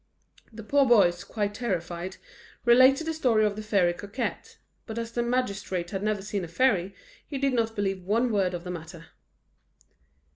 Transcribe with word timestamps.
The 0.51 0.63
poor 0.63 0.87
boys, 0.87 1.23
quite 1.23 1.53
terrified, 1.53 2.17
related 2.65 3.05
the 3.05 3.13
story 3.13 3.45
of 3.45 3.55
the 3.55 3.61
Fairy 3.61 3.93
Coquette; 3.93 4.57
but 4.87 4.97
as 4.97 5.11
the 5.11 5.21
magistrate 5.21 5.91
had 5.91 6.01
never 6.01 6.23
seen 6.23 6.43
a 6.43 6.47
fairy, 6.47 6.95
he 7.27 7.37
did 7.37 7.53
not 7.53 7.75
believe 7.75 8.01
one 8.01 8.31
word 8.31 8.55
of 8.55 8.63
the 8.63 8.71
matter. 8.71 9.09